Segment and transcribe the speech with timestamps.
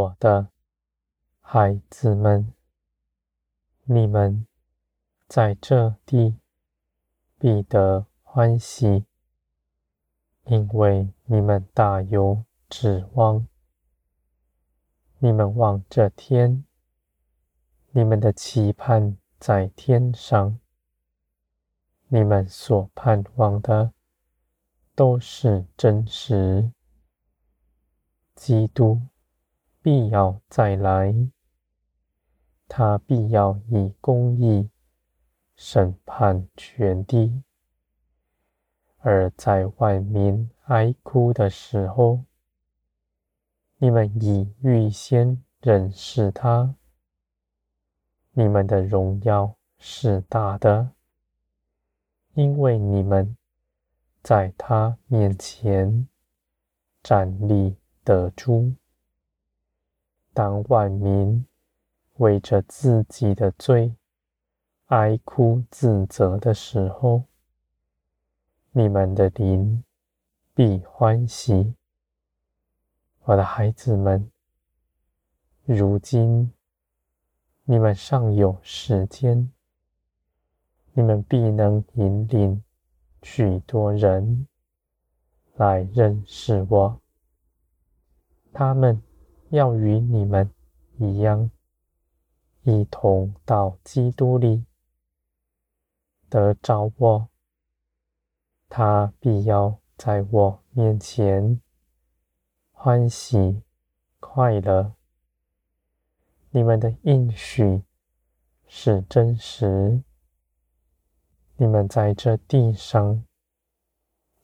[0.00, 0.48] 我的
[1.42, 2.54] 孩子们，
[3.84, 4.46] 你们
[5.28, 6.38] 在这地
[7.38, 9.04] 必得欢喜，
[10.44, 13.46] 因为你们大有指望。
[15.18, 16.64] 你们望着天，
[17.90, 20.58] 你们的期盼在天上。
[22.08, 23.92] 你们所盼望的
[24.94, 26.72] 都是真实。
[28.34, 29.02] 基督
[29.82, 31.14] 必要再来，
[32.68, 34.68] 他必要以公义
[35.56, 37.42] 审判全地。
[38.98, 42.24] 而在万民哀哭的时候，
[43.78, 46.74] 你们已预先认识他。
[48.32, 50.90] 你们的荣耀是大的。
[52.34, 53.36] 因为你们
[54.22, 56.06] 在他面前
[57.02, 58.74] 站立得住，
[60.32, 61.46] 当万民
[62.14, 63.94] 为着自己的罪
[64.86, 67.24] 哀哭自责的时候，
[68.72, 69.82] 你们的灵
[70.54, 71.74] 必欢喜。
[73.24, 74.30] 我的孩子们，
[75.64, 76.52] 如今
[77.64, 79.50] 你们尚有时间。
[80.92, 82.62] 你们必能引领
[83.22, 84.48] 许多人
[85.54, 87.00] 来认识我，
[88.52, 89.00] 他们
[89.50, 90.48] 要与你们
[90.98, 91.50] 一样，
[92.62, 94.64] 一同到基督里
[96.28, 97.28] 得着我。
[98.68, 101.60] 他必要在我面前
[102.70, 103.62] 欢喜
[104.20, 104.92] 快乐。
[106.50, 107.82] 你们的应许
[108.68, 110.02] 是真实。
[111.56, 113.24] 你们在这地上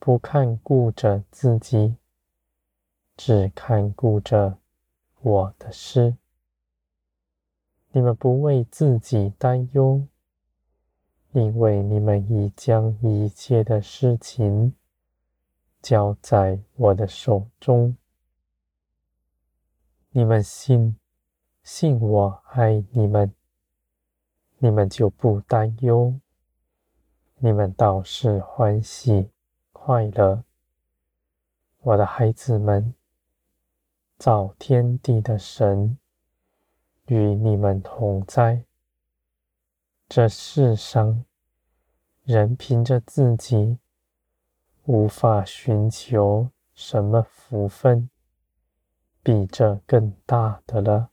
[0.00, 1.96] 不看顾着自己，
[3.16, 4.58] 只看顾着
[5.26, 6.16] 我的事。
[7.90, 10.06] 你们不为自己担忧，
[11.32, 14.76] 因为你们已将一切的事情
[15.82, 17.96] 交在我的手中。
[20.10, 20.96] 你们信，
[21.64, 23.34] 信我爱你们，
[24.58, 26.14] 你们就不担忧。
[27.38, 29.28] 你们倒是欢喜
[29.72, 30.44] 快乐，
[31.80, 32.94] 我的孩子们，
[34.18, 35.98] 造天地的神
[37.06, 38.64] 与你们同在。
[40.08, 41.24] 这世上，
[42.24, 43.78] 人凭着自己
[44.84, 48.08] 无法寻求什么福分，
[49.22, 51.10] 比这更大的了。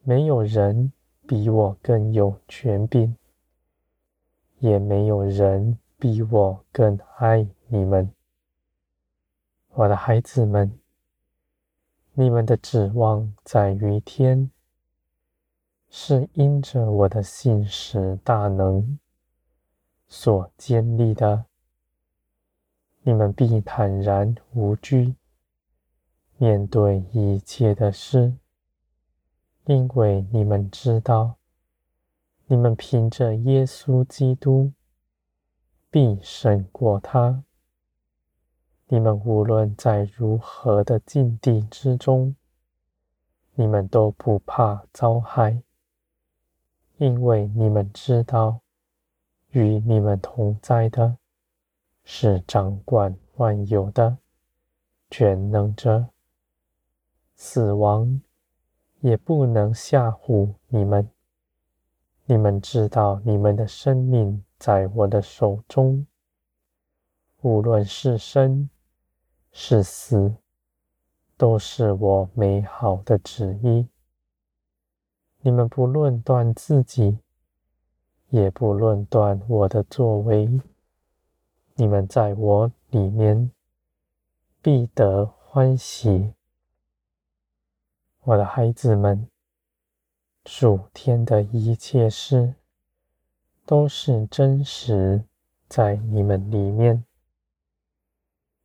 [0.00, 0.92] 没有人
[1.26, 3.16] 比我更有权柄。
[4.58, 8.12] 也没有人比我更爱你们，
[9.70, 10.81] 我的孩子们。
[12.14, 14.50] 你们的指望在于天，
[15.88, 18.98] 是因着我的信实大能
[20.08, 21.46] 所建立的。
[23.02, 25.14] 你们必坦然无惧
[26.36, 28.34] 面对一切的事，
[29.64, 31.36] 因为你们知道。
[32.46, 34.72] 你们凭着耶稣基督
[35.90, 37.42] 必胜过他。
[38.92, 42.36] 你们无论在如何的境地之中，
[43.54, 45.62] 你们都不怕遭害，
[46.98, 48.60] 因为你们知道，
[49.52, 51.16] 与你们同在的
[52.04, 54.18] 是掌管万有的
[55.10, 56.08] 全能者，
[57.34, 58.20] 死亡
[59.00, 61.08] 也不能吓唬你们。
[62.26, 66.06] 你们知道，你们的生命在我的手中，
[67.40, 68.68] 无论是生
[69.52, 70.34] 是死，
[71.36, 73.86] 都是我美好的旨意。
[75.40, 77.18] 你们不论断自己，
[78.30, 80.48] 也不论断我的作为，
[81.74, 83.50] 你们在我里面
[84.60, 86.32] 必得欢喜，
[88.22, 89.28] 我的孩子们。
[90.44, 92.54] 属天的一切事，
[93.64, 95.22] 都是真实
[95.68, 97.04] 在你们里面。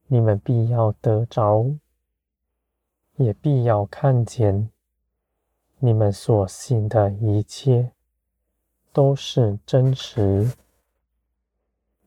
[0.08, 1.76] 你们必要得着，
[3.18, 4.70] 也必要看见，
[5.80, 7.92] 你们所信的一切
[8.92, 10.56] 都是真实。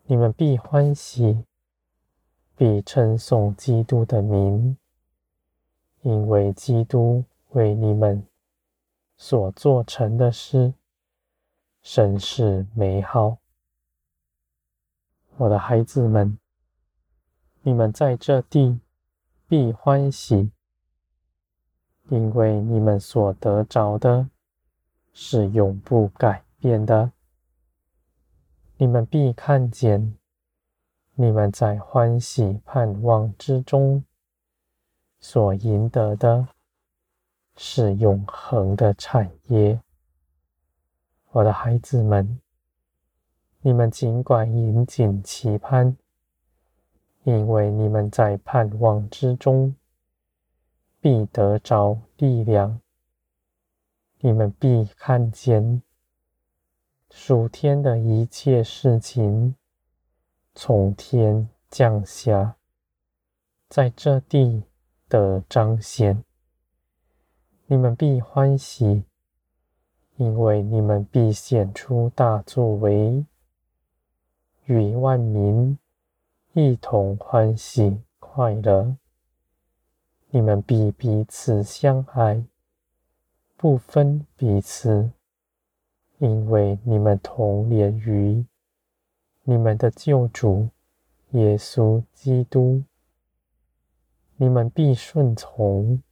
[0.04, 1.44] 你们必欢喜，
[2.56, 4.76] 必称颂基督的名，
[6.02, 8.26] 因为基督为你们。
[9.22, 10.72] 所做成的事，
[11.82, 13.36] 甚是美好。
[15.36, 16.38] 我的孩子们，
[17.62, 18.80] 你们在这地
[19.46, 20.50] 必欢喜，
[22.08, 24.30] 因为你们所得着的
[25.12, 27.12] 是永不改变的。
[28.78, 30.16] 你们必看见，
[31.14, 34.02] 你们在欢喜盼望之中
[35.20, 36.48] 所赢得的
[37.56, 39.78] 是永恒的产业。
[41.32, 42.40] 我的孩子们，
[43.60, 45.94] 你们尽管引颈期盼，
[47.24, 49.74] 因为你们在盼望之中。
[51.02, 52.78] 必得着力量，
[54.18, 55.80] 你们必看见
[57.08, 59.56] 属天的一切事情
[60.54, 62.56] 从天降下，
[63.70, 64.62] 在这地
[65.08, 66.22] 得彰显。
[67.64, 69.04] 你们必欢喜，
[70.16, 73.24] 因为你们必显出大作为，
[74.66, 75.78] 与万民
[76.52, 78.96] 一同欢喜快乐。
[80.30, 82.44] 你们必彼此相爱，
[83.56, 85.12] 不分彼此，
[86.18, 88.44] 因为你们同连于
[89.44, 90.68] 你们的救主
[91.30, 92.82] 耶稣基督。
[94.36, 96.02] 你们必顺从，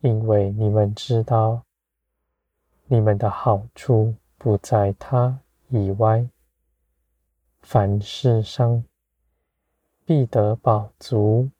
[0.00, 1.62] 因为你们知道，
[2.86, 6.26] 你们的好处不在他以外。
[7.60, 8.82] 凡事上
[10.06, 11.50] 必得饱足。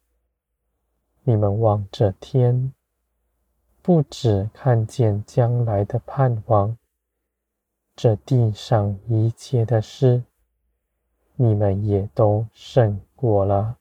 [1.24, 2.72] 你们望着天，
[3.82, 6.78] 不只看见将来的盼望，
[7.96, 10.22] 这地上一切的事，
[11.34, 13.78] 你们也都胜过了。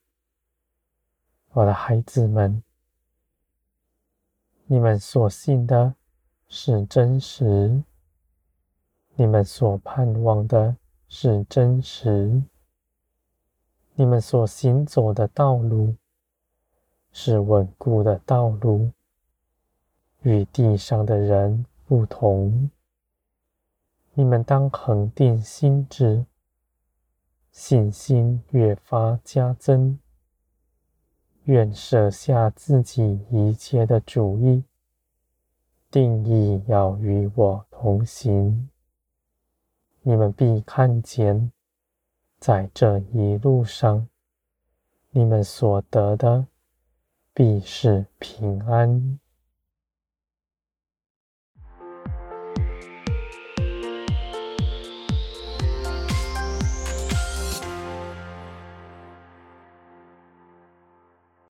[1.52, 2.64] 我的孩子们，
[4.66, 5.94] 你们所信的
[6.48, 7.84] 是真实，
[9.14, 10.76] 你们所盼望的
[11.08, 12.42] 是真实，
[13.96, 15.96] 你们所行走的道路。
[17.18, 18.92] 是稳固的道路，
[20.24, 22.70] 与地上的人不同。
[24.16, 26.26] 你们当恒定心志，
[27.54, 29.98] 信心越发加增。
[31.46, 34.66] 愿舍下自己一切的主意，
[35.90, 38.70] 定意要与我同行。
[40.02, 41.50] 你们必看见，
[42.46, 44.08] 在这一路上，
[45.10, 46.46] 你们所得的。
[47.34, 49.20] 必是平安。